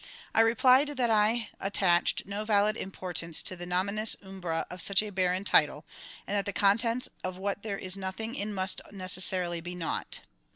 I 0.33 0.41
replied 0.41 0.87
that 0.97 1.11
I 1.11 1.49
attached 1.59 2.25
no 2.25 2.43
valid 2.43 2.75
importance 2.75 3.43
to 3.43 3.55
the 3.55 3.67
nominis 3.67 4.15
umbra 4.25 4.65
of 4.67 4.81
such 4.81 5.03
a 5.03 5.11
barren 5.11 5.43
title, 5.43 5.85
and 6.25 6.35
that 6.35 6.47
the 6.47 6.53
contents 6.59 7.07
of 7.23 7.37
what 7.37 7.61
there 7.61 7.77
is 7.77 7.95
nothing 7.95 8.33
in 8.33 8.51
must 8.51 8.81
necessarily 8.91 9.61
be 9.61 9.75
naught. 9.75 10.21